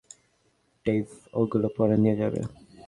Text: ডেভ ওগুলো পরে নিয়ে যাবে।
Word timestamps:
ডেভ 0.85 1.05
ওগুলো 1.39 1.67
পরে 1.77 1.95
নিয়ে 2.03 2.15
যাবে। 2.21 2.39